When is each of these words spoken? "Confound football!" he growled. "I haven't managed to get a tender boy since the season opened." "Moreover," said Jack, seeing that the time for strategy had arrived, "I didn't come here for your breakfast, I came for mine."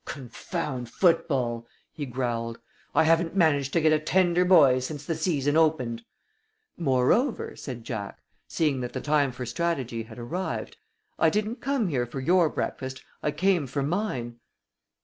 "Confound 0.05 0.89
football!" 0.89 1.67
he 1.93 2.07
growled. 2.07 2.57
"I 2.95 3.03
haven't 3.03 3.35
managed 3.35 3.71
to 3.73 3.81
get 3.81 3.93
a 3.93 3.99
tender 3.99 4.43
boy 4.43 4.79
since 4.79 5.05
the 5.05 5.13
season 5.13 5.55
opened." 5.55 6.03
"Moreover," 6.75 7.55
said 7.55 7.83
Jack, 7.83 8.17
seeing 8.47 8.81
that 8.81 8.93
the 8.93 8.99
time 9.01 9.31
for 9.31 9.45
strategy 9.45 10.01
had 10.01 10.17
arrived, 10.17 10.77
"I 11.19 11.29
didn't 11.29 11.61
come 11.61 11.89
here 11.89 12.07
for 12.07 12.19
your 12.19 12.49
breakfast, 12.49 13.03
I 13.21 13.29
came 13.29 13.67
for 13.67 13.83
mine." 13.83 14.39